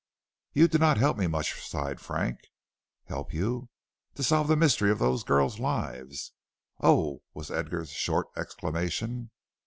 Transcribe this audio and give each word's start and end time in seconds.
"You 0.53 0.67
do 0.67 0.79
not 0.79 0.97
help 0.97 1.15
me 1.15 1.27
much," 1.27 1.61
sighed 1.63 2.01
Frank. 2.01 2.39
"Help 3.05 3.31
you?" 3.35 3.69
"To 4.15 4.23
solve 4.23 4.47
the 4.47 4.55
mystery 4.55 4.89
of 4.89 4.97
those 4.97 5.23
girls' 5.23 5.59
lives." 5.59 6.33
"Oh!" 6.79 7.21
was 7.35 7.51
Edgar's 7.51 7.91
short 7.91 8.25
exclamation. 8.35 9.29